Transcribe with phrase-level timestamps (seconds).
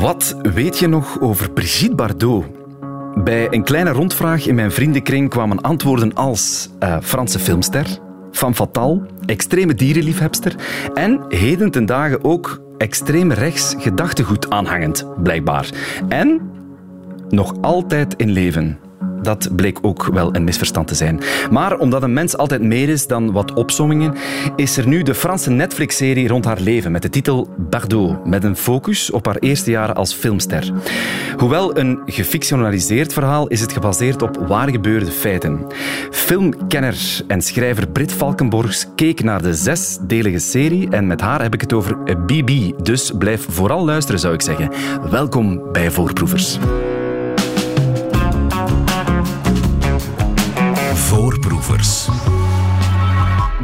[0.00, 2.44] Wat weet je nog over Brigitte Bardot?
[3.24, 7.86] Bij een kleine rondvraag in mijn vriendenkring kwamen antwoorden als uh, Franse filmster,
[8.32, 10.54] femme fatale, extreme dierenliefhebster
[10.94, 15.70] en heden ten dagen ook extreem rechts gedachtegoed aanhangend, blijkbaar.
[16.08, 16.50] En
[17.28, 18.78] nog altijd in leven.
[19.26, 21.20] Dat bleek ook wel een misverstand te zijn.
[21.50, 24.14] Maar omdat een mens altijd meer is dan wat opsommingen,
[24.56, 28.56] is er nu de Franse Netflix-serie rond haar leven met de titel Bardot, met een
[28.56, 30.72] focus op haar eerste jaren als filmster.
[31.36, 35.66] Hoewel een gefictionaliseerd verhaal, is het gebaseerd op waar gebeurde feiten.
[36.10, 41.60] Filmkenner en schrijver Brit Valkenborgs keek naar de zesdelige serie en met haar heb ik
[41.60, 42.70] het over BB.
[42.82, 44.70] Dus blijf vooral luisteren, zou ik zeggen.
[45.10, 46.58] Welkom bij Voorproevers.
[51.56, 52.08] Voorproevers.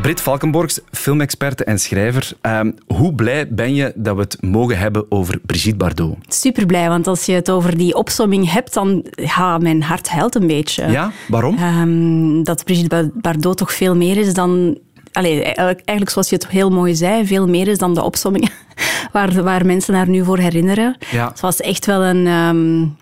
[0.02, 2.32] Brit Valkenborgs, filmexperte en schrijver.
[2.40, 6.16] Ehm, hoe blij ben je dat we het mogen hebben over Brigitte Bardot?
[6.28, 10.34] Super blij, want als je het over die opsomming hebt, dan ja, mijn hart huilt
[10.34, 10.90] een beetje.
[10.90, 11.58] Ja, waarom?
[11.58, 14.78] Um, dat Brigitte Bardot toch veel meer is dan
[15.12, 18.50] Allee, eigenlijk zoals je het heel mooi zei, veel meer is dan de opsomming
[19.12, 20.96] waar, waar mensen haar nu voor herinneren.
[21.10, 21.28] Ja.
[21.28, 22.96] Het was echt wel een, um,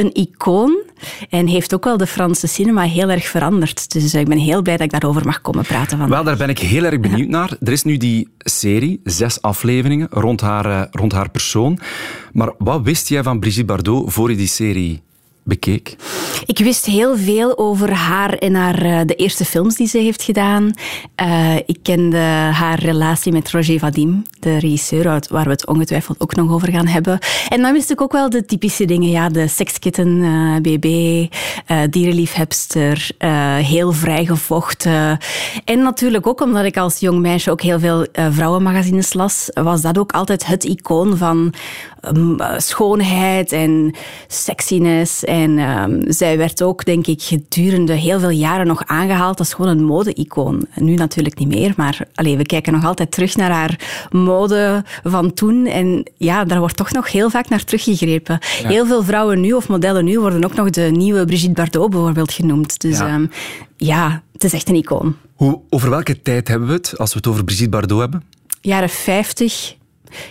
[0.00, 0.82] een icoon
[1.30, 3.92] en heeft ook wel de Franse cinema heel erg veranderd.
[3.92, 5.98] Dus ik ben heel blij dat ik daarover mag komen praten.
[5.98, 6.08] Vandaag.
[6.08, 7.56] Wel, daar ben ik heel erg benieuwd naar.
[7.60, 11.78] Er is nu die serie, zes afleveringen, rond haar, eh, rond haar persoon.
[12.32, 15.02] Maar wat wist jij van Brigitte Bardot voor je die serie
[15.42, 15.96] bekeek?
[16.46, 20.22] Ik wist heel veel over haar en haar, eh, de eerste films die ze heeft
[20.22, 20.70] gedaan.
[21.22, 22.18] Uh, ik kende
[22.52, 26.86] haar relatie met Roger Vadim, de regisseur, waar we het ongetwijfeld ook nog over gaan
[26.86, 27.18] hebben.
[27.48, 29.10] En dan wist ik ook wel de typische dingen.
[29.10, 30.18] Ja, de sekskitten,
[30.62, 33.10] BB, uh, dierenliefhebster,
[33.62, 35.18] heel vrijgevochten.
[35.64, 39.98] En natuurlijk ook omdat ik als jong meisje ook heel veel vrouwenmagazines las, was dat
[39.98, 41.54] ook altijd het icoon van
[42.08, 43.94] um, schoonheid en
[44.26, 45.24] sexiness.
[45.24, 49.70] En um, zij werd ook, denk ik, gedurende heel veel jaren nog aangehaald als gewoon
[49.70, 50.66] een mode-icoon.
[50.74, 53.78] Nu natuurlijk niet meer, maar allez, we kijken nog altijd terug naar haar
[54.10, 55.66] mode van toen.
[55.66, 58.38] En ja, daar wordt toch nog heel vaak naar teruggegrepen.
[58.62, 62.32] Heel veel vrouwen nu, of modellen nu, worden ook nog de nieuwe Brigitte Bardot bijvoorbeeld
[62.32, 62.80] genoemd.
[62.80, 63.30] Dus ja, um,
[63.76, 65.16] ja het is echt een icoon.
[65.34, 68.22] Hoe, over welke tijd hebben we het, als we het over Brigitte Bardot hebben?
[68.60, 69.76] Jaren 50,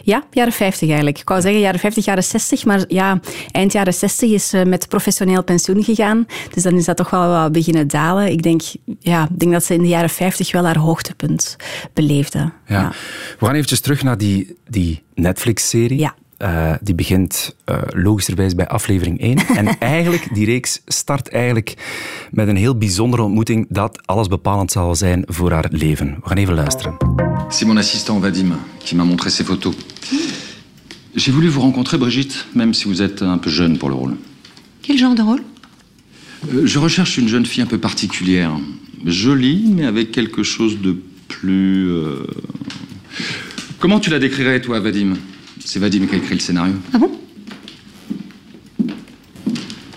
[0.04, 1.20] ja, jaren 50 eigenlijk.
[1.20, 3.20] Ik wou zeggen jaren 50, jaren 60, maar ja,
[3.52, 6.26] eind jaren 60 is ze met professioneel pensioen gegaan.
[6.54, 8.32] Dus dan is dat toch wel wat beginnen dalen.
[8.32, 8.62] Ik denk,
[9.00, 11.56] ja, ik denk dat ze in de jaren 50 wel haar hoogtepunt
[11.94, 12.52] beleefde.
[12.68, 12.92] Ja.
[13.40, 16.00] We gaan eventjes terug naar die, die Netflix-serie.
[16.00, 16.16] Ja.
[16.42, 19.38] Uh, die begint uh, logischerwijs bij aflevering 1.
[19.58, 21.74] en eigenlijk, die reeks start eigenlijk
[22.32, 26.18] met een heel bijzondere ontmoeting dat alles bepalend zal zijn voor haar leven.
[26.22, 26.98] We gaan even luisteren.
[27.50, 29.76] C'est mon assistant Vadim qui m'a montré ses photos.
[31.16, 34.16] J'ai voulu vous rencontrer, Brigitte, même si vous êtes un peu jeune pour le rôle.
[34.82, 35.42] Quel genre de rôle
[36.54, 38.52] euh, Je recherche une jeune fille un peu particulière.
[39.06, 40.96] Jolie, mais avec quelque chose de
[41.28, 41.90] plus...
[41.90, 42.28] Euh...
[43.80, 45.16] Comment tu la décrirais, toi, Vadim
[45.72, 46.74] C'est Vadim qui a écrit le scénario.
[46.92, 47.12] Ah bon?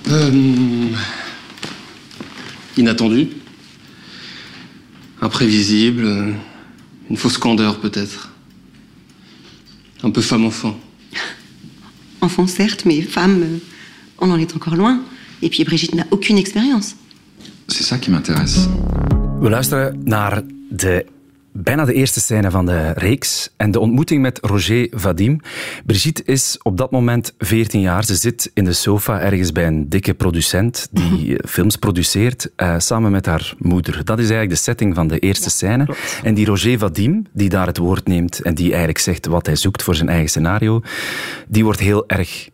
[0.08, 0.90] Euh...
[2.76, 3.28] Inattendu.
[5.22, 6.34] Imprévisible.
[7.08, 8.32] Une fausse candeur, peut-être.
[10.02, 10.78] Un peu femme-enfant.
[12.20, 13.58] Enfant, certes, mais femme, euh,
[14.18, 15.02] on en est encore loin.
[15.40, 16.96] Et puis Brigitte n'a aucune expérience.
[17.68, 18.68] C'est ça qui m'intéresse.
[19.40, 21.06] We luisteren naar de
[21.52, 23.50] bijna de eerste scène van de reeks.
[23.56, 25.40] En de ontmoeting met Roger Vadim.
[25.86, 28.04] Brigitte is op dat moment 14 jaar.
[28.04, 31.46] Ze zit in de sofa ergens bij een dikke producent die mhm.
[31.46, 34.04] films produceert, uh, samen met haar moeder.
[34.04, 35.88] Dat is eigenlijk de setting van de eerste scène.
[36.22, 39.56] En die Roger Vadim, die daar het woord neemt en die eigenlijk zegt wat hij
[39.56, 40.80] zoekt voor zijn eigen scenario,
[41.48, 42.48] die wordt heel erg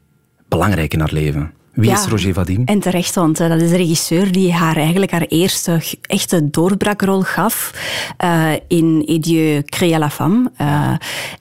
[0.48, 1.52] belangrijk in haar leven.
[1.78, 2.62] Wie is Roger Vadim?
[2.64, 7.22] En terecht, want uh, dat is de regisseur die haar eigenlijk haar eerste echte doorbraakrol
[7.22, 7.74] gaf
[8.24, 10.50] uh, in Edieu Créa la Femme.
[10.60, 10.92] Uh,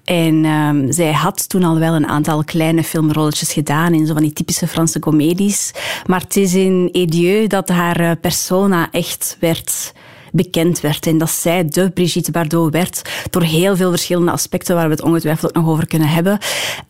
[0.04, 4.22] en um, zij had toen al wel een aantal kleine filmrolletjes gedaan in zo van
[4.22, 5.72] die typische Franse comedies.
[6.06, 9.94] Maar het is in Edieu dat haar persona echt werd
[10.32, 11.08] bekend werd.
[11.08, 15.04] En dat zij de Brigitte Bardot werd door heel veel verschillende aspecten waar we het
[15.04, 16.38] ongetwijfeld nog over kunnen hebben.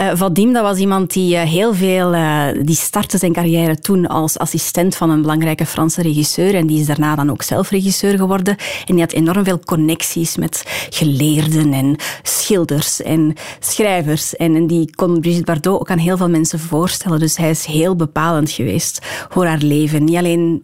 [0.02, 2.14] Uh, Vadim, dat was iemand die uh, heel veel...
[2.14, 6.80] Uh, die startte zijn carrière toen als assistent van een belangrijke Franse regisseur en die
[6.80, 8.56] is daarna dan ook zelf regisseur geworden.
[8.86, 14.36] En die had enorm veel connecties met geleerden en schilders en schrijvers.
[14.36, 17.20] En, die kon Brigitte Bardot ook aan heel veel mensen voorstellen.
[17.20, 19.00] Dus hij is heel bepalend geweest
[19.30, 20.04] voor haar leven.
[20.04, 20.64] Niet alleen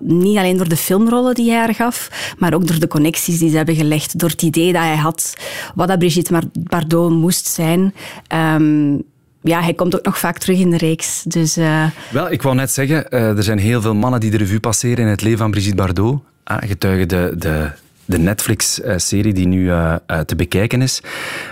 [0.00, 3.50] niet alleen door de filmrollen die hij haar gaf, maar ook door de connecties die
[3.50, 5.34] ze hebben gelegd, door het idee dat hij had
[5.74, 7.94] wat dat Brigitte Bardot moest zijn.
[8.34, 9.02] Um,
[9.42, 11.22] ja, hij komt ook nog vaak terug in de reeks.
[11.22, 11.84] Dus, uh...
[12.10, 15.04] Wel, ik wou net zeggen, uh, er zijn heel veel mannen die de revue passeren
[15.04, 16.20] in het leven van Brigitte Bardot.
[16.44, 17.70] Ah, getuigen de, de,
[18.04, 19.94] de Netflix-serie die nu uh,
[20.26, 21.02] te bekijken is.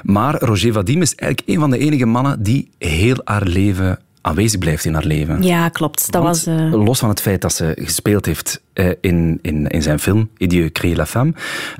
[0.02, 3.98] Maar Roger Vadim is eigenlijk een van de enige mannen die heel haar leven
[4.28, 5.42] aanwezig blijft in haar leven.
[5.42, 6.12] Ja, klopt.
[6.12, 6.72] Dat was, uh...
[6.72, 10.70] Los van het feit dat ze gespeeld heeft uh, in, in, in zijn film Idieu
[10.70, 11.32] crée la femme,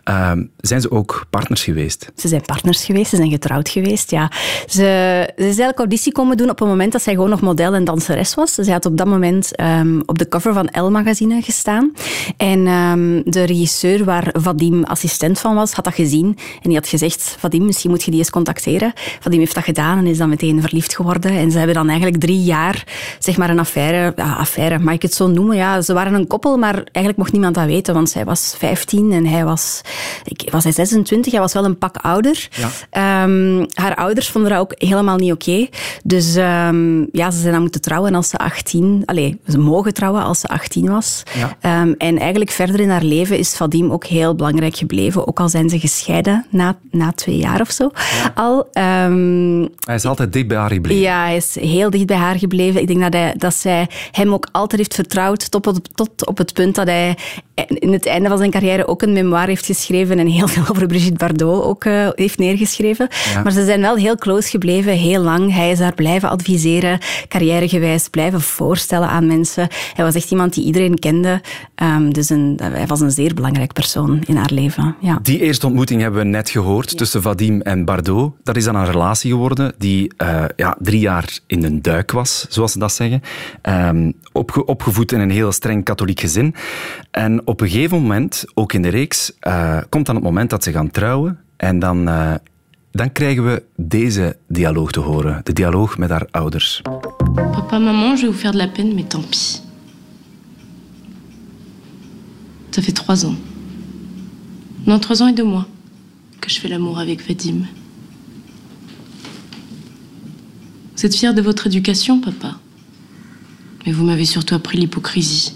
[0.08, 2.12] uh, zijn ze ook partners geweest.
[2.16, 4.30] Ze zijn partners geweest, ze zijn getrouwd geweest, ja.
[4.66, 7.74] Ze, ze is eigenlijk auditie komen doen op het moment dat zij gewoon nog model
[7.74, 8.54] en danseres was.
[8.54, 11.92] Zij had op dat moment um, op de cover van Elle-magazine gestaan.
[12.36, 16.26] En um, de regisseur waar Vadim assistent van was, had dat gezien.
[16.62, 18.92] En die had gezegd, Vadim, misschien moet je die eens contacteren.
[19.20, 21.30] Vadim heeft dat gedaan en is dan meteen verliefd geworden.
[21.30, 22.84] En ze hebben dan eigenlijk drie jaar
[23.18, 25.56] zeg maar een affaire, affaire, mag ik het zo noemen?
[25.56, 29.12] Ja, ze waren een koppel, maar eigenlijk mocht niemand dat weten, want zij was 15
[29.12, 29.80] en hij was,
[30.24, 32.48] ik, was hij 26, hij was wel een pak ouder.
[32.90, 33.24] Ja.
[33.24, 35.50] Um, haar ouders vonden dat ook helemaal niet oké.
[35.50, 35.70] Okay.
[36.04, 40.22] Dus um, ja, ze zijn dan moeten trouwen als ze 18, allee, ze mogen trouwen
[40.22, 41.22] als ze 18 was.
[41.60, 41.82] Ja.
[41.82, 45.48] Um, en eigenlijk verder in haar leven is Vadim ook heel belangrijk gebleven, ook al
[45.48, 47.90] zijn ze gescheiden na, na twee jaar of zo.
[47.94, 48.32] Ja.
[48.34, 51.02] Al, hij is altijd dicht bij haar gebleven.
[51.02, 52.80] Ja, hij is heel dicht bij haar gebleven.
[52.80, 56.38] Ik denk dat, hij, dat zij hem ook altijd heeft vertrouwd tot op, tot op
[56.38, 57.16] het punt dat hij
[57.68, 60.86] in het einde van zijn carrière ook een memoir heeft geschreven en heel veel over
[60.86, 63.08] Brigitte Bardot ook uh, heeft neergeschreven.
[63.32, 63.42] Ja.
[63.42, 65.54] Maar ze zijn wel heel close gebleven, heel lang.
[65.54, 66.98] Hij is daar blijven adviseren,
[67.28, 69.68] carrièregewijs, blijven voorstellen aan mensen.
[69.94, 71.40] Hij was echt iemand die iedereen kende.
[71.82, 74.96] Um, dus een, hij was een zeer belangrijk persoon in haar leven.
[75.00, 75.18] Ja.
[75.22, 78.32] Die eerste ontmoeting hebben we net gehoord tussen Vadim en Bardot.
[78.42, 82.46] Dat is dan een relatie geworden die uh, ja, drie jaar in een duik was,
[82.48, 83.22] zoals ze dat zeggen.
[83.62, 86.54] Um, opge opgevoed in een heel streng katholiek gezin.
[87.10, 90.64] En op een gegeven moment, ook in de reeks, uh, komt dan het moment dat
[90.64, 91.38] ze gaan trouwen.
[91.56, 92.34] En dan, uh,
[92.90, 95.40] dan krijgen we deze dialoog te horen.
[95.42, 96.82] De dialoog met haar ouders.
[97.34, 99.62] Papa, maman, je vais vous faire de la peine, mais tant pis.
[102.70, 103.36] Ça fait trois ans.
[104.84, 105.66] Non, trois ans et deux mois
[106.40, 107.66] que je fais l'amour avec Vadim.
[110.96, 112.58] Vous fier de votre éducation, papa.
[113.88, 115.54] Mais vous m'avez surtout appris l'hypocrisie.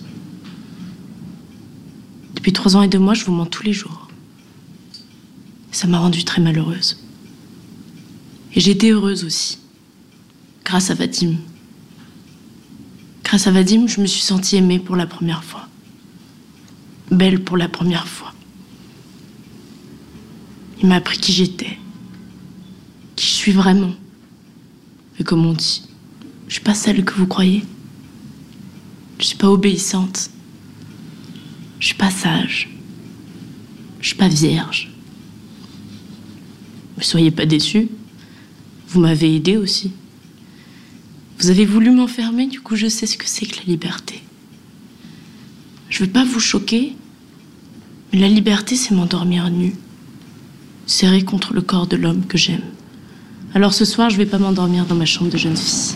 [2.35, 4.09] Depuis trois ans et deux mois, je vous mens tous les jours.
[5.71, 6.99] Ça m'a rendue très malheureuse.
[8.55, 9.59] Et été heureuse aussi.
[10.65, 11.35] Grâce à Vadim.
[13.23, 15.69] Grâce à Vadim, je me suis sentie aimée pour la première fois.
[17.11, 18.33] Belle pour la première fois.
[20.81, 21.79] Il m'a appris qui j'étais.
[23.15, 23.93] Qui je suis vraiment.
[25.19, 25.83] Et comme on dit,
[26.49, 27.63] je suis pas celle que vous croyez.
[29.23, 30.31] Je suis pas obéissante.
[31.79, 32.69] Je suis pas sage.
[34.01, 34.91] Je suis pas vierge.
[36.99, 37.87] Ne soyez pas déçus.
[38.89, 39.93] Vous m'avez aidé aussi.
[41.39, 44.21] Vous avez voulu m'enfermer, du coup je sais ce que c'est que la liberté.
[45.89, 46.97] Je veux pas vous choquer,
[48.13, 49.73] mais la liberté c'est m'endormir nu,
[50.87, 52.65] serré contre le corps de l'homme que j'aime.
[53.55, 55.95] Alors ce soir, je vais pas m'endormir dans ma chambre de jeune fille.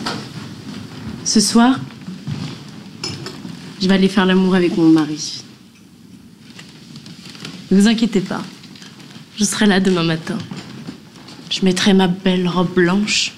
[1.25, 1.81] Ce soir,
[3.81, 5.43] je vais aller faire l'amour avec mon mari.
[7.71, 8.43] Ne vous inquiétez pas.
[9.37, 10.39] Je serai là demain matin.
[11.51, 13.35] Je mettrai ma belle robe blanche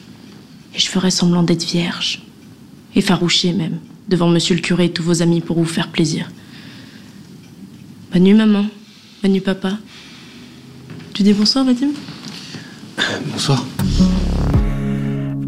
[0.75, 2.23] et je ferai semblant d'être vierge.
[2.95, 3.79] Effarouchée même,
[4.09, 6.31] devant monsieur le curé et tous vos amis pour vous faire plaisir.
[8.13, 8.67] Bonne nuit, maman.
[9.23, 9.77] Bonne nuit, papa.
[11.15, 11.91] Tu dis bonsoir, Vadim?
[13.33, 13.65] Bonsoir.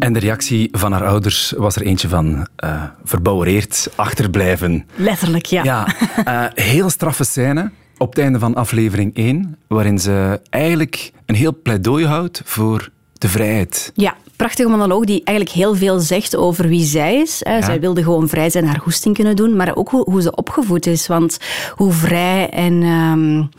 [0.01, 4.85] En de reactie van haar ouders was er eentje van uh, verbouwereerd, achterblijven.
[4.95, 5.63] Letterlijk, ja.
[5.63, 5.87] Ja,
[6.27, 11.61] uh, heel straffe scène op het einde van aflevering 1, waarin ze eigenlijk een heel
[11.61, 13.91] pleidooi houdt voor de vrijheid.
[13.95, 17.41] Ja, prachtige monoloog die eigenlijk heel veel zegt over wie zij is.
[17.43, 17.61] Ja.
[17.61, 20.85] Zij wilde gewoon vrij zijn, haar goesting kunnen doen, maar ook hoe, hoe ze opgevoed
[20.85, 21.07] is.
[21.07, 21.37] Want
[21.75, 23.49] hoe vrij en um,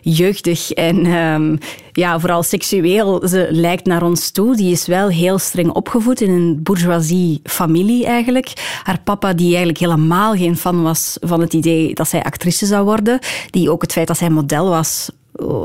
[0.00, 1.58] jeugdig en um,
[1.92, 4.56] ja, vooral seksueel ze lijkt naar ons toe.
[4.56, 8.80] Die is wel heel streng opgevoed in een bourgeoisie familie eigenlijk.
[8.82, 12.84] Haar papa, die eigenlijk helemaal geen fan was van het idee dat zij actrice zou
[12.84, 13.18] worden,
[13.50, 15.10] die ook het feit dat zij model was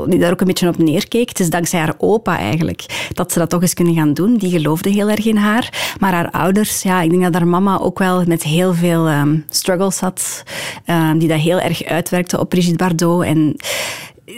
[0.06, 1.28] die daar ook een beetje op neerkeek.
[1.28, 4.36] Het is dankzij haar opa eigenlijk dat ze dat toch eens kunnen gaan doen.
[4.36, 5.94] Die geloofde heel erg in haar.
[6.00, 9.44] Maar haar ouders, ja, ik denk dat haar mama ook wel met heel veel um,
[9.50, 10.42] struggles had.
[10.86, 13.24] Um, die dat heel erg uitwerkte op Brigitte Bardot.
[13.24, 13.56] En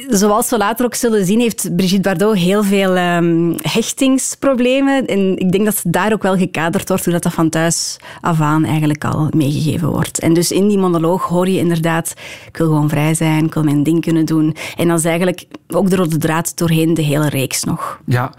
[0.09, 5.07] zoals we later ook zullen zien, heeft Brigitte Bardot heel veel um, hechtingsproblemen.
[5.07, 7.97] En ik denk dat ze daar ook wel gekaderd wordt, hoe dat, dat van thuis
[8.21, 10.19] af aan eigenlijk al meegegeven wordt.
[10.19, 12.15] En dus in die monoloog hoor je inderdaad,
[12.47, 14.57] ik wil gewoon vrij zijn, ik wil mijn ding kunnen doen.
[14.77, 18.01] En dat is eigenlijk ook de rode draad doorheen de hele reeks nog.
[18.07, 18.33] Ja,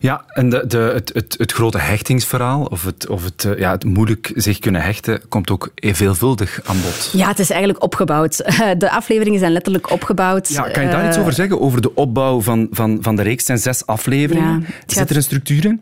[0.00, 3.70] ja en de, de, het, het, het grote hechtingsverhaal, of het, of het, eh, ja,
[3.70, 7.10] het moeilijk zich kunnen hechten, komt ook veelvuldig aan bod.
[7.12, 8.36] Ja, het is eigenlijk opgebouwd.
[8.78, 10.48] De afleveringen zijn letterlijk opgebouwd.
[10.48, 13.36] Ja, kan je daar iets over zeggen, over de opbouw van, van, van de reeks?
[13.36, 14.60] Het zijn zes afleveringen.
[14.60, 15.80] Ja, Zit er een structuur in?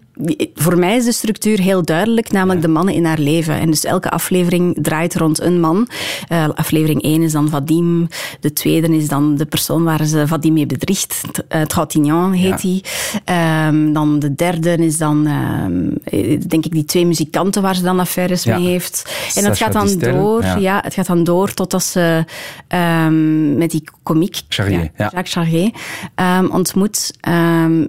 [0.54, 3.60] Voor mij is de structuur heel duidelijk, namelijk de mannen in haar leven.
[3.60, 5.88] En dus elke aflevering draait rond een man.
[6.32, 8.08] Uh, aflevering 1 is dan Vadim.
[8.40, 11.20] De tweede is dan de persoon waar ze Vadim mee bedriegt.
[11.54, 12.82] Uh, Trintignant heet hij.
[13.68, 18.00] Um, dan de derde is dan, uh, denk ik, die twee muzikanten waar ze dan
[18.00, 19.14] affaires mee heeft.
[19.34, 20.42] En dat gaat dan door.
[20.42, 20.56] Ja.
[20.56, 20.80] ja.
[20.84, 22.24] het gaat dan door totdat ze
[22.68, 25.70] um, met die komiek Charrier, Jacques Charrier
[26.50, 27.18] ontmoet.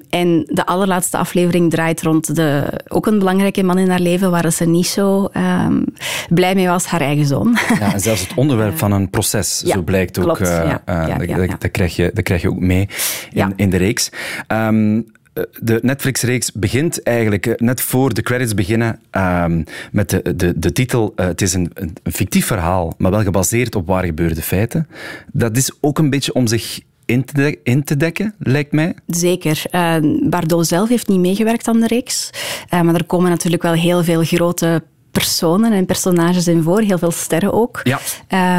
[0.10, 4.52] en de allerlaatste aflevering draait rond de, ook een belangrijke man in haar leven waar
[4.52, 5.86] ze niet zo um,
[6.30, 7.58] blij mee was, haar eigen zoon.
[7.80, 10.40] Ja, en zelfs het onderwerp van een proces, zo blijkt ook.
[10.40, 10.82] Uh, ja,
[11.20, 12.90] uh, dat, dat, krijg je, dat krijg je ook mee
[13.34, 14.10] in, in de reeks.
[14.48, 15.14] Um,
[15.60, 21.14] de Netflix-reeks begint eigenlijk net voor de credits beginnen um, met de, de, de titel.
[21.16, 24.88] Uh, het is een, een, fictief verhaal, maar wel gebaseerd op waar gebeurde feiten.
[25.32, 28.96] Dat is ook een beetje om zich in te, in te dekken, lijkt mij.
[29.08, 29.64] Zeker.
[29.72, 29.96] Uh,
[30.30, 32.30] Bardot zelf heeft niet meegewerkt aan de reeks.
[32.74, 34.84] Uh, maar er komen natuurlijk wel heel veel grote
[35.20, 37.82] personen en personages in voor, heel veel sterren ook.
[37.84, 38.00] Ja.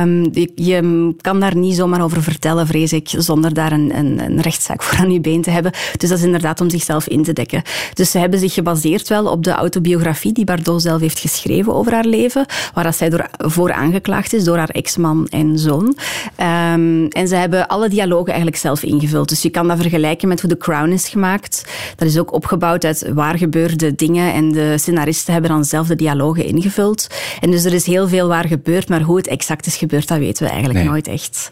[0.03, 4.21] Um, je, je, kan daar niet zomaar over vertellen, vrees ik, zonder daar een, een,
[4.25, 5.73] een, rechtszaak voor aan je been te hebben.
[5.97, 7.63] Dus dat is inderdaad om zichzelf in te dekken.
[7.95, 11.93] Dus ze hebben zich gebaseerd wel op de autobiografie die Bardot zelf heeft geschreven over
[11.93, 15.85] haar leven, waar dat zij door, voor aangeklaagd is door haar ex-man en zoon.
[15.85, 19.29] Um, en ze hebben alle dialogen eigenlijk zelf ingevuld.
[19.29, 21.65] Dus je kan dat vergelijken met hoe The Crown is gemaakt.
[21.97, 25.97] Dat is ook opgebouwd uit waar gebeurde dingen en de scenaristen hebben dan zelf de
[25.97, 27.07] dialogen ingevuld.
[27.41, 30.19] En dus er is heel veel waar gebeurd, maar hoe het exact is gebeurd, dat
[30.19, 31.51] weten we eigenlijk nooit echt.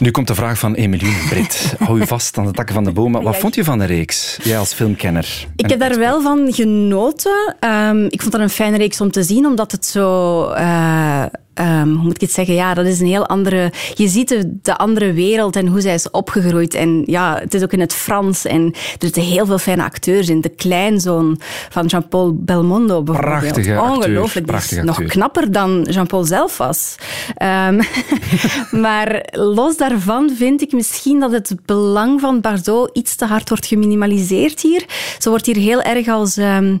[0.00, 1.74] Nu komt de vraag van Emilie Brit.
[1.78, 3.22] Hou je vast aan de takken van de bomen.
[3.22, 5.46] Wat vond je van de reeks, jij als filmkenner?
[5.56, 7.56] Ik heb daar wel van genoten.
[7.60, 10.42] Um, ik vond dat een fijne reeks om te zien, omdat het zo...
[10.52, 11.24] Uh,
[11.54, 12.54] um, hoe moet ik het zeggen?
[12.54, 13.72] Ja, dat is een heel andere...
[13.94, 16.74] Je ziet de, de, andere wereld en hoe zij is opgegroeid.
[16.74, 18.44] En ja, het is ook in het Frans.
[18.44, 20.40] En er zitten heel veel fijne acteurs in.
[20.40, 23.40] De kleinzoon van Jean-Paul Belmondo bijvoorbeeld.
[23.40, 24.82] Prachtige Ongelooflijk.
[24.82, 26.94] Nog knapper dan Jean-Paul zelf was.
[27.42, 27.80] Um,
[28.84, 33.66] maar los daarvan vind ik misschien dat het belang van Bardot iets te hard wordt
[33.66, 34.84] geminimaliseerd hier.
[35.18, 36.36] Ze wordt hier heel erg als...
[36.36, 36.80] Um,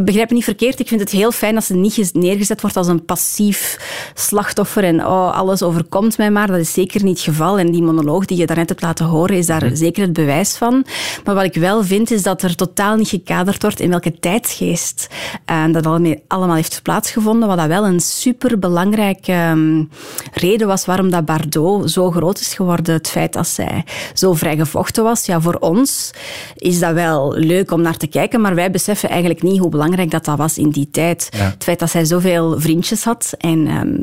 [0.00, 2.86] begrijp me niet verkeerd, ik vind het heel fijn dat ze niet neergezet wordt als
[2.86, 3.78] een passief
[4.14, 6.46] slachtoffer en oh, alles overkomt mij maar.
[6.46, 7.58] Dat is zeker niet het geval.
[7.58, 9.74] En die monoloog die je daarnet hebt laten horen, is daar mhm.
[9.74, 10.84] zeker het bewijs van.
[11.24, 15.08] Maar wat ik wel vind, is dat er totaal niet gekaderd wordt in welke tijdsgeest
[15.50, 15.86] uh, dat
[16.26, 17.48] allemaal heeft plaatsgevonden.
[17.48, 19.88] Wat dat wel een superbelangrijke um,
[20.32, 22.94] reden was waarom dat Bardot zo groot is geworden.
[22.94, 25.26] Het feit dat zij zo vrijgevochten was.
[25.26, 26.10] Ja, voor ons
[26.56, 30.10] is dat wel leuk om naar te kijken, maar wij beseffen eigenlijk niet hoe belangrijk
[30.10, 31.28] dat, dat was in die tijd.
[31.36, 33.99] Het feit dat zij zoveel vriendjes had en um, uh,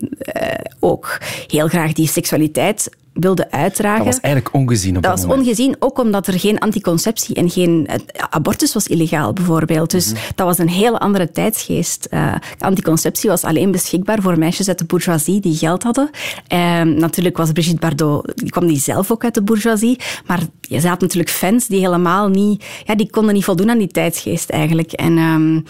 [0.79, 2.89] ook heel graag die seksualiteit
[3.19, 4.05] wilde uitdragen.
[4.05, 7.49] Dat was eigenlijk ongezien op dat, dat was ongezien, ook omdat er geen anticonceptie en
[7.49, 7.89] geen...
[8.29, 9.91] Abortus was illegaal, bijvoorbeeld.
[9.91, 10.21] Dus mhm.
[10.35, 12.07] dat was een hele andere tijdsgeest.
[12.11, 16.09] Uh, anticonceptie was alleen beschikbaar voor meisjes uit de bourgeoisie die geld hadden.
[16.53, 18.31] Uh, natuurlijk was Brigitte Bardot...
[18.35, 19.99] Die kwam die zelf ook uit de bourgeoisie.
[20.25, 22.65] Maar je had natuurlijk fans die helemaal niet...
[22.83, 24.91] Ja, die konden niet voldoen aan die tijdsgeest, eigenlijk.
[24.91, 25.17] En...
[25.17, 25.63] Um,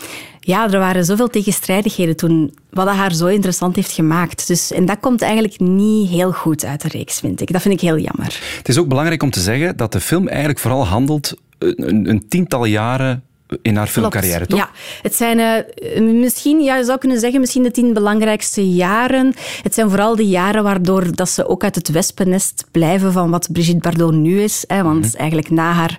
[0.47, 4.47] ja, er waren zoveel tegenstrijdigheden toen, wat haar zo interessant heeft gemaakt.
[4.47, 7.51] Dus, en dat komt eigenlijk niet heel goed uit de reeks, vind ik.
[7.51, 8.39] Dat vind ik heel jammer.
[8.57, 12.27] Het is ook belangrijk om te zeggen dat de film eigenlijk vooral handelt een, een
[12.27, 13.23] tiental jaren
[13.61, 14.59] in haar filmcarrière, toch?
[14.59, 14.69] Ja,
[15.01, 19.33] het zijn uh, misschien, ja, je zou kunnen zeggen, misschien de tien belangrijkste jaren.
[19.63, 23.51] Het zijn vooral de jaren waardoor dat ze ook uit het wespennest blijven van wat
[23.51, 24.63] Brigitte Bardot nu is.
[24.67, 25.17] Hè, want mhm.
[25.17, 25.97] eigenlijk na haar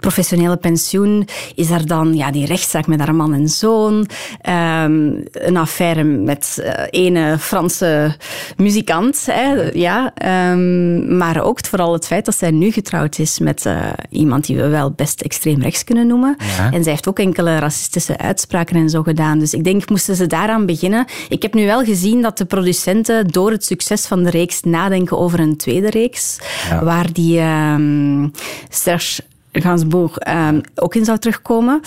[0.00, 3.94] professionele pensioen is er dan ja, die rechtszaak met haar man en zoon.
[3.94, 8.16] Um, een affaire met uh, ene Franse
[8.56, 9.26] muzikant.
[9.30, 10.12] Hè, ja.
[10.52, 14.56] Um, maar ook vooral het feit dat zij nu getrouwd is met uh, iemand die
[14.56, 16.36] we wel best extreem rechts kunnen noemen.
[16.38, 16.70] Ja.
[16.72, 19.38] En zij heeft ook enkele racistische uitspraken en zo gedaan.
[19.38, 21.06] Dus ik denk, moesten ze daaraan beginnen.
[21.28, 25.18] Ik heb nu wel gezien dat de producenten door het succes van de reeks nadenken
[25.18, 26.38] over een tweede reeks.
[26.68, 26.84] Ja.
[26.84, 28.32] Waar die um,
[28.68, 31.80] Serge Gainsbourg um, ook in zou terugkomen.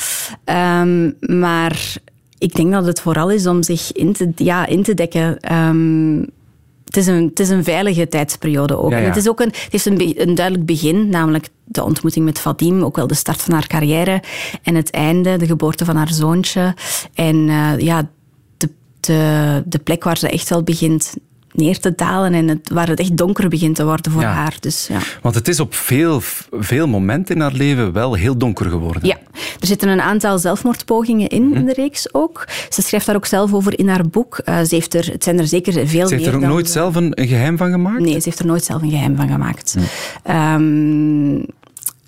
[0.79, 1.95] Um, maar
[2.37, 5.53] ik denk dat het vooral is om zich in te, ja, in te dekken.
[5.55, 6.29] Um,
[6.85, 8.91] het is een, het is een veilige tijdsperiode ook.
[8.91, 9.03] Ja, ja.
[9.03, 12.25] En het, is ook een, het heeft een, be- een duidelijk begin, namelijk de ontmoeting
[12.25, 14.21] met Vadim, ook wel de start van haar carrière.
[14.63, 16.75] En het einde, de geboorte van haar zoontje.
[17.13, 18.09] En eh, ja,
[18.57, 21.13] de, de, de plek waar ze echt wel begint
[21.53, 24.31] neer te dalen en het, waar het echt donker begint te worden voor Ja.
[24.31, 24.55] haar.
[24.59, 24.99] Dus, ja.
[25.21, 29.05] Want het is op veel, veel momenten in haar leven wel heel donker geworden.
[29.05, 29.17] Ja,
[29.59, 31.55] er zitten een aantal zelfmoordpogingen in, Mhm.
[31.57, 32.47] in de reeks ook.
[32.69, 34.37] Ze schrijft daar ook zelf over in haar boek.
[34.37, 36.49] Eh, ze heeft er, het zijn er zeker veel Ze heeft meer er ook dan-
[36.49, 37.99] nooit zelf een, een geheim van gemaakt?
[37.99, 39.75] Nee, ze heeft er nooit zelf een geheim van gemaakt.
[40.23, 41.35] Ehm,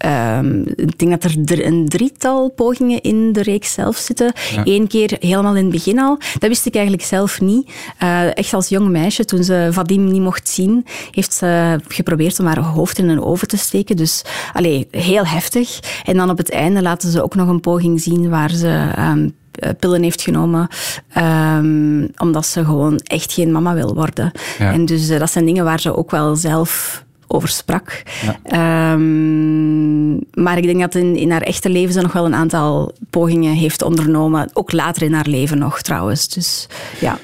[0.06, 4.34] ehm, ik denk dat er een drietal pogingen in de reeks zelf zitten.
[4.64, 6.18] Eén keer helemaal in het begin al.
[6.40, 7.72] Dat wist ik eigenlijk zelf niet.
[7.98, 12.46] Eh, echt als jong meisje, toen ze Vadim niet mocht zien, heeft ze geprobeerd om
[12.46, 13.96] haar hoofd in een oven te steken.
[13.96, 15.80] Dus allee, heel heftig.
[16.04, 18.92] En dan op het einde laten ze ook nog een poging zien waar ze...
[18.96, 19.28] ehm,
[19.60, 20.68] eh, pillen heeft genomen,
[21.14, 24.32] ehm, omdat ze gewoon echt geen mama wil worden.
[24.60, 24.72] Ja.
[24.72, 28.04] En dus eh, dat zijn dingen waar ze ook wel zelf over sprak.
[28.44, 30.14] Ehm,
[30.44, 33.54] maar ik denk dat in, in haar echte leven ze nog wel een aantal pogingen
[33.54, 34.50] heeft ondernomen.
[34.54, 36.28] Ook later in haar leven nog trouwens.
[36.28, 36.68] Dus
[37.00, 37.20] ja.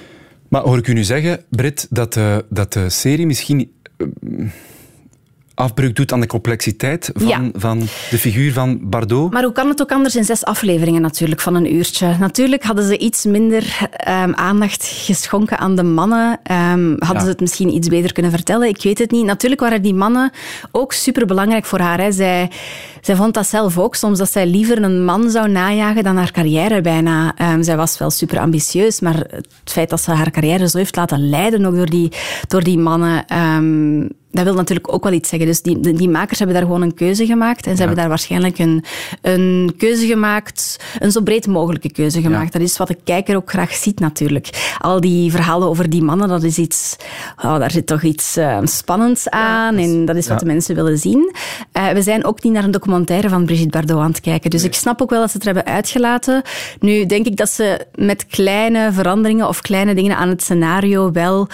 [0.48, 4.08] Maar hoor ik u nu zeggen, Britt, dat de, dat de serie misschien eh,
[5.54, 7.50] afbreuk doet aan de complexiteit van, Ja.
[7.54, 7.80] van
[8.10, 9.32] de figuur van Bardot?
[9.32, 12.16] Maar hoe kan het ook anders in zes afleveringen natuurlijk van een uurtje?
[12.20, 16.40] Natuurlijk hadden ze iets minder ehm, aandacht geschonken aan de mannen.
[16.44, 17.20] Ehm, hadden Ja.
[17.24, 18.68] ze het misschien iets beter kunnen vertellen?
[18.68, 19.26] Ik weet het niet.
[19.26, 20.32] Natuurlijk waren die mannen
[20.72, 22.00] ook superbelangrijk voor haar.
[22.00, 22.12] Hè.
[22.12, 22.50] Zij,
[23.02, 26.32] zij vond dat zelf ook soms, dat zij liever een man zou najagen dan haar
[26.32, 27.36] carrière bijna.
[27.36, 30.96] Ehm, zij was wel super ambitieus, maar het feit dat ze haar carrière zo heeft
[30.96, 32.12] laten leiden, ook door die,
[32.48, 33.26] door die mannen...
[33.28, 35.48] ehm, dat wil natuurlijk ook wel iets zeggen.
[35.48, 37.66] Dus die, die, makers hebben daar gewoon een keuze gemaakt.
[37.66, 38.84] En ze hebben daar waarschijnlijk een,
[39.22, 42.54] een keuze gemaakt, een zo breed mogelijke keuze gemaakt.
[42.54, 44.76] Dat is wat de kijker ook graag ziet natuurlijk.
[44.80, 46.96] Al die verhalen over die mannen, dat is iets...
[47.38, 49.76] Oh, daar zit toch iets eh, spannends aan.
[49.76, 51.34] en dat is wat de mensen willen zien.
[51.72, 52.91] Eh, we zijn ook niet naar een documentaire
[53.30, 54.50] van Brigitte Bardot aan het kijken.
[54.50, 56.42] Dus ik snap ook wel dat ze het er hebben uitgelaten.
[56.80, 61.48] Nu denk ik dat ze met kleine veranderingen of kleine dingen aan het scenario wel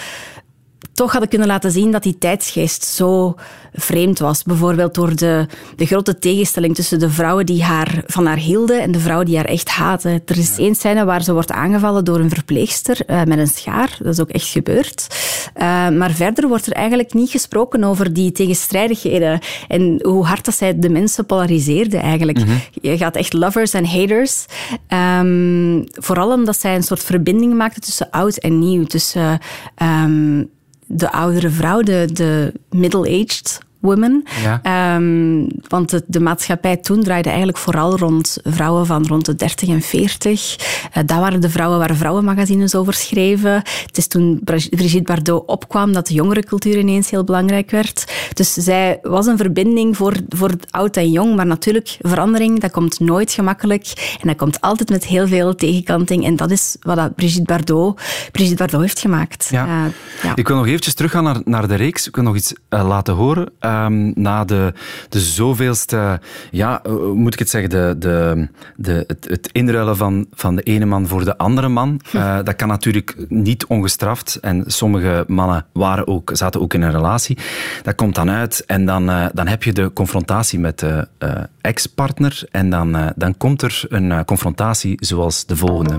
[0.97, 3.35] toch hadden kunnen laten zien dat die tijdsgeest zo
[3.73, 4.43] vreemd was.
[4.43, 8.91] Bijvoorbeeld door de, de grote tegenstelling tussen de vrouwen die haar, van haar hielden en
[8.91, 10.21] de vrouwen die haar echt haten.
[10.25, 13.97] Er is één scène waar ze wordt aangevallen door een verpleegster eh, met een schaar.
[13.99, 15.07] Dat is ook echt gebeurd.
[15.53, 20.55] Eh, maar verder wordt er eigenlijk niet gesproken over die tegenstrijdigheden en hoe hard dat
[20.55, 22.39] zij de mensen polariseerde eigenlijk.
[22.81, 24.45] Je gaat echt lovers en haters.
[24.87, 28.83] Ehm, vooral omdat zij een soort verbinding maakte tussen oud en nieuw.
[28.83, 29.39] Tussen
[29.75, 30.43] ehm,
[30.87, 34.23] de oudere vrouw, de, de middle-aged women.
[34.41, 34.59] Ja.
[34.63, 39.69] Ehm, want de, de maatschappij toen draaide eigenlijk vooral rond vrouwen van rond de 30
[39.69, 40.55] en 40.
[40.91, 43.51] Eh, dat waren de vrouwen waar vrouwenmagazines over schreven.
[43.85, 48.13] Het is toen Bri- Brigitte Bardot opkwam dat de jongerencultuur ineens heel belangrijk werd.
[48.33, 51.35] Dus zij was een verbinding voor, voor oud en jong.
[51.35, 54.15] Maar natuurlijk, verandering, dat komt nooit gemakkelijk.
[54.21, 56.25] En dat komt altijd met heel veel tegenkanting.
[56.25, 59.47] En dat is wat dat Brigitte Bardot, Brigitte Bardot heeft gemaakt.
[59.51, 59.65] Ja.
[59.65, 59.91] Eh,
[60.23, 60.35] ja.
[60.35, 62.07] Ik wil nog eventjes teruggaan naar, naar de reeks.
[62.07, 63.51] Ik wil nog iets eh, laten horen.
[63.67, 64.73] Ehm, na de,
[65.09, 66.19] de zoveelste,
[66.51, 70.55] ja, eh, hoe moet ik het zeggen, de, de, de, het, het inruilen van, van
[70.55, 71.99] de ene man voor de andere man.
[72.17, 74.35] Eh, dat kan natuurlijk niet ongestraft.
[74.41, 77.37] En sommige mannen waren ook, zaten ook in een relatie.
[77.83, 81.43] Dat komt dan uit en dan, eh, dan heb je de confrontatie met de eh,
[81.61, 82.43] ex-partner.
[82.51, 85.97] En dan, eh, dan komt er een eh, confrontatie zoals de volgende.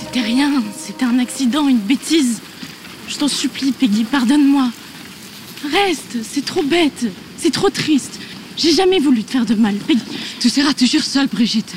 [0.00, 2.40] C'était rien, c'était un accident, une bêtise.
[3.06, 4.70] Je t'en supplie, Peggy, pardonne-moi.
[5.64, 8.18] Reste, c'est trop bête, c'est trop triste.
[8.56, 9.76] J'ai jamais voulu te faire de mal.
[10.40, 11.74] Tu seras toujours seule, Brigitte.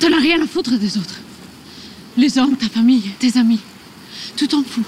[0.00, 1.20] T'en as rien à foutre des autres.
[2.16, 3.60] Les hommes, ta famille, tes amis.
[4.36, 4.84] Tu t'en fous.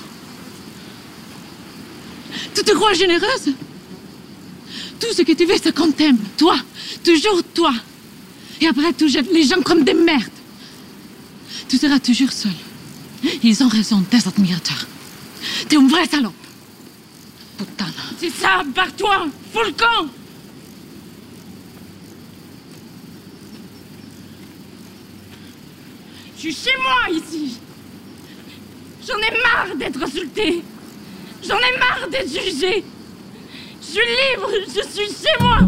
[2.55, 3.55] Tu te crois généreuse?
[5.01, 5.93] Tout ce que tu veux, c'est qu'on.
[6.37, 6.57] Toi,
[7.05, 7.73] toujours toi.
[8.61, 10.31] Et après, tu jettes les gens comme des merdes.
[11.69, 12.53] Tu seras toujours seule.
[13.43, 14.87] Ils ont raison, tes admirateurs.
[15.69, 16.33] T'es un vrai salaud.
[17.61, 17.93] Putain.
[18.19, 20.09] C'est ça, barre-toi, fous le camp
[26.37, 27.59] Je suis chez moi ici.
[29.07, 30.65] J'en ai marre d'être insultée.
[31.43, 32.83] J'en ai marre d'être jugée.
[33.83, 35.59] Je suis libre, je suis chez moi.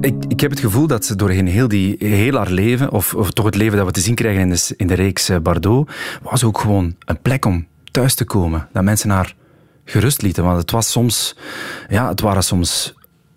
[0.00, 3.30] Ik, ik heb het gevoel dat ze doorheen heel, die, heel haar leven, of, of
[3.30, 5.90] toch het leven dat we te zien krijgen in de, in de reeks eh, Bardot,
[6.22, 8.68] was ook gewoon een plek om thuis te komen.
[8.72, 9.34] Dat mensen haar
[9.90, 10.44] gerust lieten.
[10.44, 11.36] Want het, was soms,
[11.88, 12.94] ja, het waren soms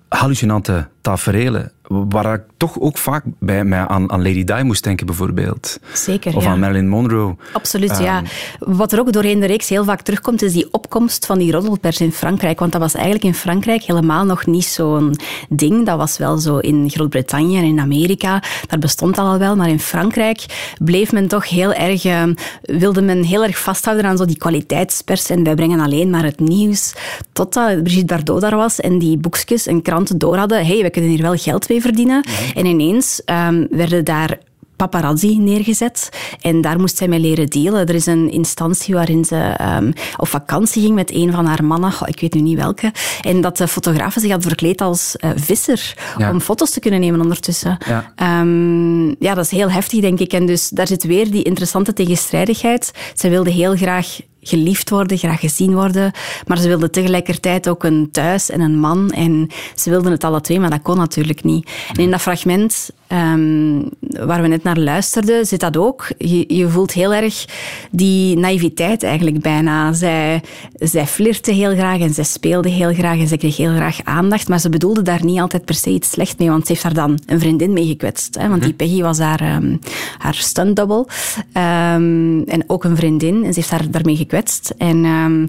[0.07, 1.71] hallucinante taferelen.
[1.87, 5.79] Waar ik toch ook vaak bij mij aan, aan Lady Di moest denken, bijvoorbeeld.
[5.93, 6.49] Zeker, Of ja.
[6.49, 7.35] aan Marilyn Monroe.
[7.53, 8.17] Absoluut, ja.
[8.17, 8.75] Ehm.
[8.77, 12.01] Wat er ook doorheen de reeks heel vaak terugkomt, is die opkomst van die roddelpers
[12.01, 12.59] in Frankrijk.
[12.59, 15.15] Want dat was eigenlijk in Frankrijk helemaal nog niet zo'n
[15.49, 15.85] ding.
[15.85, 18.43] Dat was wel zo in Groot-Brittannië en in Amerika.
[18.67, 19.55] Daar bestond dat al wel.
[19.55, 22.23] Maar in Frankrijk bleef men toch heel erg, eh,
[22.61, 25.29] wilde men heel erg vasthouden aan zo die kwaliteitspers.
[25.29, 26.93] En wij brengen alleen maar het nieuws.
[27.33, 30.65] Totdat Brigitte Bardot daar was en die boekjes en kranten door hadden.
[30.65, 32.23] hey, we kunnen hier wel geld mee verdienen.
[32.55, 34.37] En ineens ehm, werden daar
[34.75, 36.09] paparazzi neergezet.
[36.41, 37.87] En daar moest zij mee leren dealen.
[37.87, 41.91] Er is een instantie waarin ze ehm, op vakantie ging met een van haar mannen,
[41.91, 45.29] goh, ik weet nu niet welke, en dat de fotografen zich had verkleed als eh,
[45.35, 46.31] visser Ja.
[46.31, 47.77] om foto's te kunnen nemen ondertussen.
[47.87, 48.11] Ja.
[48.15, 50.33] Ehm, ja, dat is heel heftig, denk ik.
[50.33, 52.91] En dus daar zit weer die interessante tegenstrijdigheid.
[53.13, 56.11] Zij wilde heel graag geliefd worden, graag gezien worden,
[56.47, 59.11] maar ze wilde tegelijkertijd ook een thuis en een man.
[59.11, 61.69] En ze wilden het alle twee, maar dat kon natuurlijk niet.
[61.93, 66.07] En in dat fragment ehm, waar we net naar luisterden, zit dat ook.
[66.17, 67.45] Je, je voelt heel erg
[67.91, 69.93] die naïviteit eigenlijk bijna.
[69.93, 70.41] Zij,
[70.73, 74.47] zij flirte heel graag en zij speelde heel graag en zij kreeg heel graag aandacht,
[74.47, 76.93] maar ze bedoelde daar niet altijd per se iets slecht mee, want ze heeft daar
[76.93, 78.35] dan een vriendin mee gekwetst.
[78.39, 79.77] Hè, want die Peggy was haar, ehm,
[80.17, 81.07] haar stuntdouble
[81.51, 84.31] ehm, en ook een vriendin en ze heeft haar daarmee gekwetst.
[84.77, 85.47] En ehm,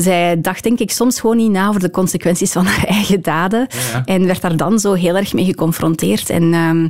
[0.00, 3.66] zij dacht denk ik soms gewoon niet na over de consequenties van haar eigen daden
[4.04, 6.30] en werd daar dan zo heel erg mee geconfronteerd.
[6.30, 6.88] En ehm,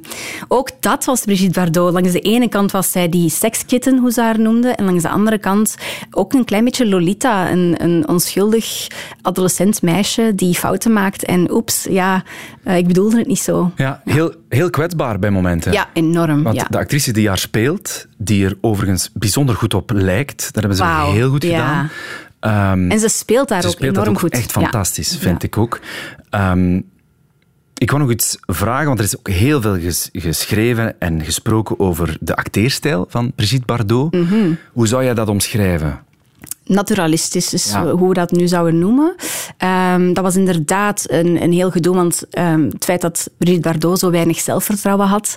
[0.48, 1.92] ook dat was Brigitte Bardot.
[1.92, 5.08] Langs de ene kant was zij die sekskitten, hoe ze haar noemde, en langs de
[5.08, 5.74] andere kant
[6.10, 8.86] ook een klein beetje Lolita, een, een onschuldig
[9.22, 11.24] adolescent meisje die fouten maakt.
[11.24, 12.24] En oeps, ja,
[12.62, 13.72] eh, ik bedoelde het niet zo.
[13.76, 15.72] Ja, heel, heel kwetsbaar bij momenten.
[15.72, 16.42] Ja, enorm.
[16.42, 16.66] Want ja.
[16.70, 20.82] de actrice die haar speelt, die er overigens bijzonder goed op lijkt, dat hebben ze
[20.82, 21.90] Wauw, heel goed gedaan.
[22.40, 24.32] Ehm, En ze speelt daar ze ook speelt enorm dat ook goed.
[24.32, 24.60] echt Ja.
[24.60, 25.48] fantastisch, vind Ja.
[25.48, 25.80] ik ook.
[26.30, 26.80] Ehm,
[27.78, 31.80] ik wou nog iets vragen, want er is ook heel veel ges- geschreven en gesproken
[31.80, 34.12] over de acteerstijl van Brigitte Bardot.
[34.14, 34.52] Mhm.
[34.72, 36.04] Hoe zou jij dat omschrijven?
[36.64, 37.90] Naturalistisch is Ja.
[37.90, 39.14] hoe we dat nu zouden noemen.
[39.56, 43.98] Ehm, dat was inderdaad een, een heel gedoe, want ehm, het feit dat Brigitte Bardot
[43.98, 45.34] zo weinig zelfvertrouwen had,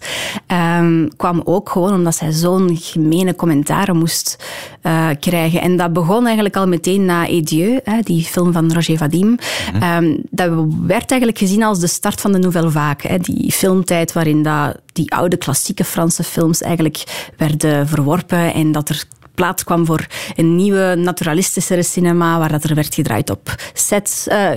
[0.47, 4.43] ehm, kwam ook gewoon omdat zij zo'n gemene commentaren moest
[4.81, 5.61] eh, krijgen.
[5.61, 9.37] En dat begon eigenlijk al meteen na Edieu, hè, die film van Roger Vadim.
[9.79, 10.51] Ehm, dat
[10.85, 13.11] werd eigenlijk gezien als de start van de Nouvelle Vague.
[13.11, 18.89] Hè, die filmtijd waarin dat, die oude klassieke Franse films eigenlijk werden verworpen en dat
[18.89, 19.03] er
[19.39, 24.49] plaats kwam voor een nieuwe naturalistischere cinema, waar dat er werd gedraaid op sets, eh,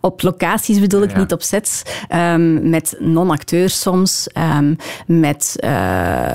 [0.00, 1.18] op locaties bedoel ik, Ja.
[1.18, 4.74] niet op sets, ehm, met non-acteurs soms, ehm,
[5.06, 5.70] met eh,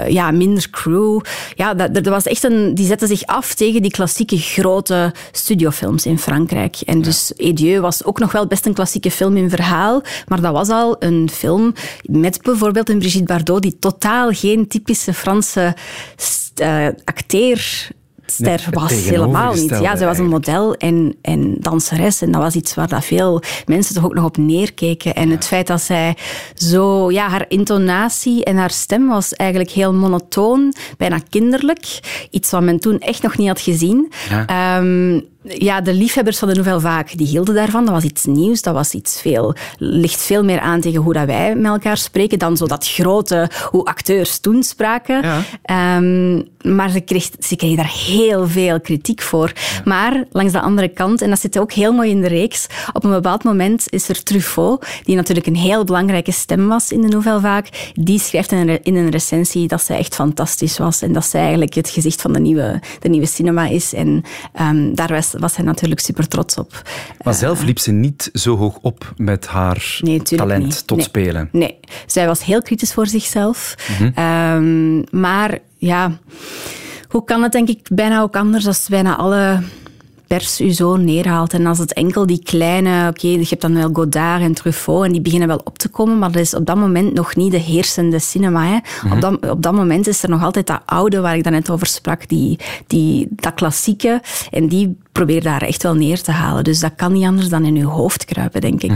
[0.08, 1.20] ja, minder crew.
[1.56, 6.06] Ja, dat, dat was echt een, die zetten zich af tegen die klassieke grote studiofilms
[6.06, 6.76] in Frankrijk.
[6.86, 10.54] En dus Edieu was ook nog wel best een klassieke film in verhaal, maar dat
[10.54, 15.76] was al een film met bijvoorbeeld een Brigitte Bardot die totaal geen typische Franse
[16.56, 17.92] st- acteer
[18.26, 19.70] ster Nee, het was helemaal niet.
[19.70, 22.22] Ja, ze was een model en, en danseres.
[22.22, 25.16] En dat was iets waar dat veel mensen toch ook nog op neerkeken.
[25.16, 26.16] En het feit dat zij
[26.54, 27.12] zo...
[27.12, 32.00] Ja, haar intonatie en haar stem was eigenlijk heel monotoon, bijna kinderlijk.
[32.32, 34.12] Iets wat men toen echt nog niet had gezien.
[34.30, 34.46] Ja.
[34.46, 37.86] Ehm, ja, de liefhebbers van de Nouvelle Vague, die hielden daarvan.
[37.86, 39.56] Dat was iets nieuws, dat was iets veel...
[39.78, 43.50] Ligt veel meer aan tegen hoe dat wij met elkaar spreken dan zo dat grote,
[43.70, 45.22] hoe acteurs toen spraken.
[45.22, 45.42] Ja.
[45.62, 46.42] Ehm,
[46.76, 49.52] maar ze kreeg, ze kreeg daar heel veel kritiek voor.
[49.86, 53.04] Maar langs de andere kant, en dat zit ook heel mooi in de reeks, op
[53.04, 57.08] een bepaald moment is er Truffaut, die natuurlijk een heel belangrijke stem was in de
[57.08, 61.14] Nouvelle Vague, die schrijft in een, in een recensie dat zij echt fantastisch was en
[61.14, 63.94] dat zij eigenlijk het gezicht van de nieuwe, de nieuwe cinema is.
[63.94, 66.82] En ehm, daar was, was hij natuurlijk super trots op.
[67.24, 70.88] Maar zelf liep ze niet zo hoog op met haar Nee, talent niet.
[70.88, 71.06] tot Nee.
[71.06, 71.50] spelen.
[71.52, 73.76] Nee, zij was heel kritisch voor zichzelf.
[74.00, 74.12] Mhm.
[74.16, 76.12] Ehm, maar ja,
[77.08, 79.60] hoe kan het denk ik bijna ook anders als bijna alle
[80.28, 81.54] pers u zo neerhaalt.
[81.54, 83.08] En als het enkel die kleine...
[83.10, 86.20] Oké, je hebt dan wel Godard en Truffaut en die beginnen wel op te komen,
[86.20, 88.66] maar dat is op dat moment nog niet de heersende cinema.
[88.66, 88.78] Hè.
[89.04, 89.14] Mhm.
[89.16, 91.88] op, dat, op dat moment is er nog altijd dat oude waar ik daarnet over
[91.88, 94.22] sprak, die, die, dat klassieke.
[94.52, 96.64] En die probeer daar echt wel neer te halen.
[96.64, 98.92] Dus dat kan niet anders dan in uw hoofd kruipen, denk ik.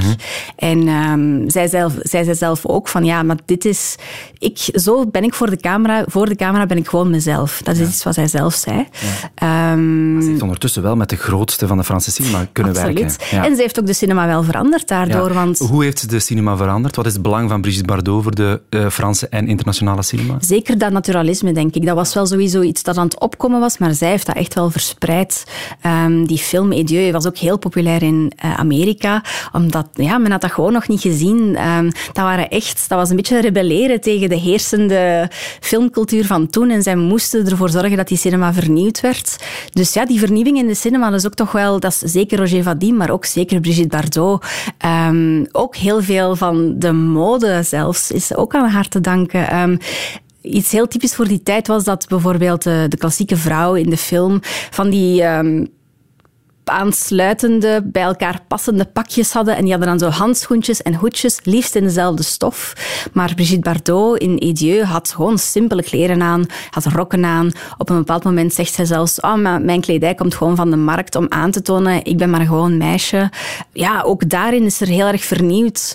[0.55, 3.95] En ehm, zij, zelf, zij zei zelf ook van, ja, maar dit is...
[4.37, 6.03] Ik, zo ben ik voor de camera.
[6.07, 7.61] Voor de camera ben ik gewoon mezelf.
[7.63, 8.87] Dat is iets wat zij zelf zei.
[9.35, 12.99] Ehm, Ze heeft ondertussen wel met de grootste van de Franse cinema kunnen absoluut.
[12.99, 13.37] werken.
[13.37, 13.45] Ja.
[13.45, 15.57] En ze heeft ook de cinema wel veranderd daardoor, want...
[15.57, 16.95] Hoe heeft ze de cinema veranderd?
[16.95, 20.37] Wat is het belang van Brigitte Bardot voor de eh, Franse en internationale cinema?
[20.39, 21.85] Zeker dat naturalisme, denk ik.
[21.85, 24.53] Dat was wel sowieso iets dat aan het opkomen was, maar zij heeft dat echt
[24.53, 25.43] wel verspreid.
[25.81, 30.31] Ehm, Ehm, die film Edieu was ook heel populair in uh, Amerika, omdat ja, men
[30.31, 31.67] had dat gewoon nog niet gezien.
[31.67, 36.69] Um, dat, waren echt, dat was een beetje rebelleren tegen de heersende filmcultuur van toen.
[36.69, 39.37] En zij moesten ervoor zorgen dat die cinema vernieuwd werd.
[39.71, 42.63] Dus ja, die vernieuwing in de cinema, is ook toch wel, dat is zeker Roger
[42.63, 44.45] Vadim, maar ook zeker Brigitte Bardot.
[44.85, 49.79] Um, ook heel veel van de mode zelfs is ook aan haar te danken.
[50.41, 53.97] Iets heel typisch voor die tijd was dat bijvoorbeeld de, de klassieke vrouw in de
[53.97, 55.23] film van die
[56.69, 59.55] aansluitende, bij elkaar passende pakjes hadden.
[59.55, 62.73] En die hadden dan zo handschoentjes en hoedjes, liefst in dezelfde stof.
[63.13, 67.51] Maar Brigitte Bardot in Edieu had gewoon simpele kleren aan, had rokken aan.
[67.77, 71.15] Op een bepaald moment zegt zij zelfs, oh, mijn kledij komt gewoon van de markt
[71.15, 73.29] om aan te tonen, ik ben maar gewoon meisje.
[73.73, 75.93] Ja, ook daarin is er heel erg vernieuwd.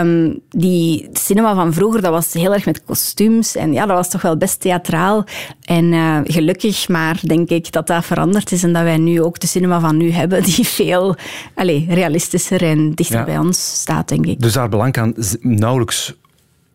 [0.00, 3.56] Um, die cinema van vroeger, dat was heel erg met kostuums.
[3.56, 5.24] En ja, dat was toch wel best theatraal.
[5.64, 9.40] En uh, gelukkig maar, denk ik, dat dat veranderd is en dat wij nu ook
[9.40, 11.16] de cinema van nu nu hebben, die veel
[11.54, 14.40] allez, realistischer en dichter bij ons staat, denk ik.
[14.40, 16.14] Dus haar belang kan nauwelijks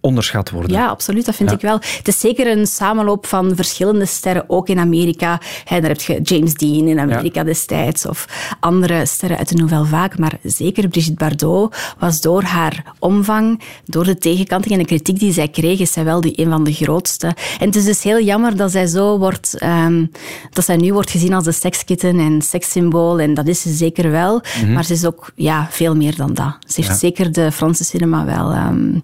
[0.01, 0.71] onderschat worden.
[0.71, 1.25] Ja, absoluut.
[1.25, 1.79] Dat vind ik wel.
[1.97, 5.41] Het is zeker een samenloop van verschillende sterren, ook in Amerika.
[5.69, 8.25] daar heb je James Dean in Amerika destijds, of
[8.59, 10.19] andere sterren uit de Nouvelle Vague.
[10.19, 15.33] Maar zeker Brigitte Bardot was door haar omvang, door de tegenkanting en de kritiek die
[15.33, 17.27] zij kreeg, is zij wel die, een van de grootste.
[17.59, 20.05] En het is dus heel jammer dat zij zo wordt, ehm,
[20.49, 23.19] dat zij nu wordt gezien als de sekskitten en sekssymbool.
[23.19, 24.41] En dat is ze zeker wel.
[24.62, 24.73] Mhm.
[24.73, 26.57] Maar ze is ook ja, veel meer dan dat.
[26.67, 28.53] Ze heeft zeker de Franse cinema wel...
[28.55, 29.03] Um,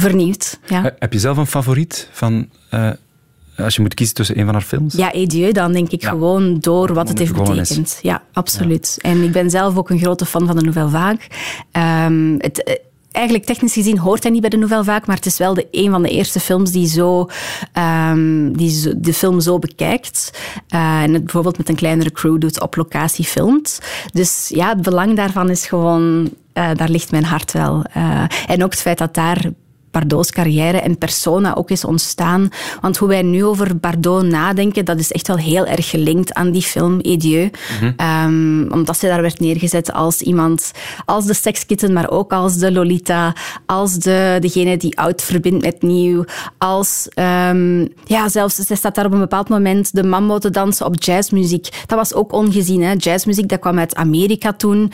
[0.00, 0.58] vernieuwd.
[0.66, 0.94] Ja.
[0.98, 2.48] Heb je zelf een favoriet van...
[2.74, 2.90] Uh,
[3.56, 4.94] als je moet kiezen tussen een van haar films?
[4.94, 7.98] Ja, Edieu, dan denk ik gewoon door wat het heeft betekend.
[8.02, 8.98] Ja, absoluut.
[9.00, 9.10] Ja.
[9.10, 11.18] En ik ben zelf ook een grote fan van de Nouvelle Vague.
[12.06, 12.74] Um, het, eh,
[13.12, 15.66] eigenlijk technisch gezien hoort hij niet bij de Nouvelle Vague, maar het is wel de,
[15.70, 17.28] een van de eerste films die, zo,
[18.10, 20.30] um, die zo, de film zo bekijkt.
[20.74, 23.80] Uh, en het bijvoorbeeld met een kleinere crew doet, op locatie filmt.
[24.12, 26.30] Dus ja, het belang daarvan is gewoon...
[26.54, 27.84] Uh, daar ligt mijn hart wel.
[27.96, 29.50] Uh, en ook het feit dat daar
[29.98, 32.48] Bardot's carrière en persona ook is ontstaan.
[32.80, 36.50] Want hoe wij nu over Bardot nadenken, dat is echt wel heel erg gelinkt aan
[36.50, 37.50] die film Edieu.
[37.80, 40.72] Mm um, omdat ze daar werd neergezet als iemand,
[41.04, 43.34] als de sekskitten, maar ook als de Lolita,
[43.66, 46.24] als de, degene die oud verbindt met nieuw,
[46.58, 50.86] als, um, ja, zelfs, zij staat daar op een bepaald moment de mambo te dansen
[50.86, 51.68] op jazzmuziek.
[51.86, 52.94] Dat was ook ongezien, hè.
[52.96, 54.92] Jazzmuziek, dat kwam uit Amerika toen.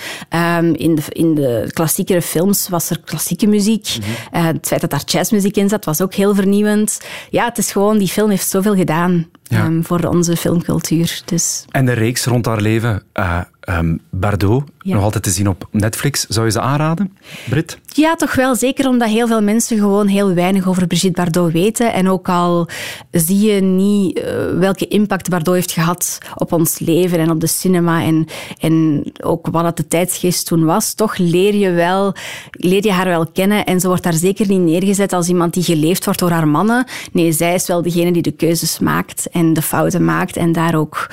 [0.59, 3.97] Um, in, de, in de klassiekere films was er klassieke muziek.
[3.99, 4.41] Mm -hmm.
[4.41, 7.01] uh, het feit dat daar jazzmuziek in zat, was ook heel vernieuwend.
[7.31, 11.23] Ja, het is gewoon, die film heeft zoveel gedaan um, voor onze filmcultuur.
[11.25, 11.65] Dus.
[11.71, 16.27] En de reeks rond haar leven, uh, um, Bardot, nog altijd te zien op Netflix.
[16.27, 17.17] Zou je ze aanraden,
[17.49, 17.79] Brit?
[17.87, 18.55] Ja, toch wel.
[18.55, 21.93] Zeker omdat heel veel mensen gewoon heel weinig over Brigitte Bardot weten.
[21.93, 22.69] En ook al
[23.11, 24.25] zie je niet uh,
[24.59, 28.27] welke impact Bardot heeft gehad op ons leven en op de cinema en,
[28.59, 32.15] en ook wat het de tijdsgeest toen was, toch leer je, wel,
[32.51, 33.65] leer je haar wel kennen.
[33.65, 36.87] En ze wordt daar zeker niet neergezet als iemand die geleefd wordt door haar mannen.
[37.13, 40.75] Nee, zij is wel degene die de keuzes maakt en de fouten maakt en daar
[40.75, 41.11] ook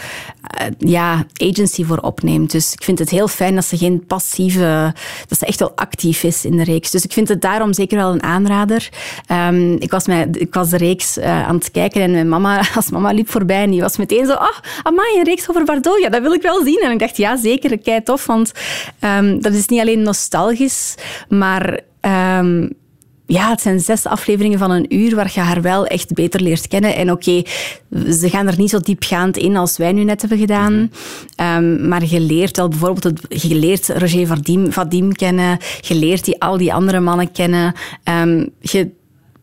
[0.62, 2.52] uh, ja, agency voor opneemt.
[2.52, 4.94] Dus ik vind het heel fijn dat ze geen passieve,
[5.28, 6.92] dat ze echt wel actief is in de reeks.
[6.92, 8.90] Dus ik vind het daarom zeker wel een aanrader.
[9.32, 12.62] Um, ik, was met, ik was de reeks uh, aan het kijken en mijn mama,
[12.76, 15.64] als mama liep voorbij en die was meteen zo, ah, oh, amai, een reeks over
[15.64, 16.82] Bardot, ja, dat wil ik wel zien.
[16.84, 18.52] En ik dacht, ja, zeker, kei tof, want
[19.00, 20.96] um, dat is niet alleen nostalgisch,
[21.30, 21.80] maar
[22.40, 22.80] um,
[23.32, 26.68] ja, het zijn zes afleveringen van een uur waar je haar wel echt beter leert
[26.68, 26.96] kennen.
[26.96, 27.44] En oké,
[28.10, 30.74] ze gaan er niet zo diepgaand in als wij nu net hebben gedaan.
[30.74, 30.90] Mm
[31.36, 31.80] -hmm.
[31.80, 35.58] um, maar je leert wel bijvoorbeeld, het, je leert Roger Vadim, Vadim kennen.
[35.82, 37.74] Je leert die, al die andere mannen kennen.
[38.04, 38.90] Um, je,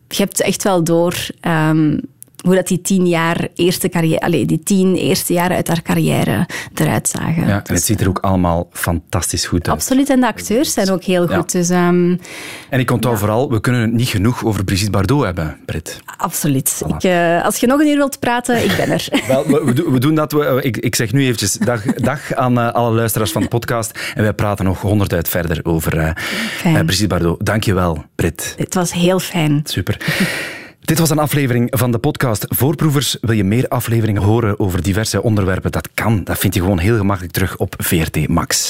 [0.07, 1.15] je hebt echt wel door...
[1.47, 1.99] Um,
[2.43, 6.47] hoe dat die tien jaar eerste carrière, allez, die tien eerste jaren uit haar carrière
[6.73, 7.47] eruit zagen.
[7.47, 9.77] Ja, en het ziet er ook allemaal fantastisch goed uit.
[9.77, 11.51] Absoluut, en de acteurs zijn ook heel goed.
[11.51, 11.59] Ja.
[11.59, 12.19] Dus, um,
[12.69, 13.19] en ik onthoud ja.
[13.19, 15.99] vooral, we kunnen het niet genoeg over Brigitte Bardot hebben, Britt.
[16.17, 16.83] Absoluut.
[16.83, 16.95] Voilà.
[16.95, 19.07] Ik, uh, als je nog een uur wilt praten, ik ben er.
[19.27, 20.31] Wel, we, we, doen dat.
[20.31, 23.99] We, ik, ik, zeg nu eventjes dag, dag aan uh, alle luisteraars van de podcast.
[24.15, 26.11] En wij praten nog honderd uit verder over uh,
[26.63, 27.45] Brigitte Bardot.
[27.45, 28.55] Dank je wel, Britt.
[28.57, 29.61] Het was heel fijn.
[29.63, 29.97] Super.
[30.89, 33.17] Dit was een aflevering van de podcast Voorproevers.
[33.21, 35.71] Wil je meer afleveringen horen over diverse onderwerpen?
[35.71, 36.23] Dat kan.
[36.23, 38.67] Dat vind je gewoon heel gemakkelijk terug op VRT Max.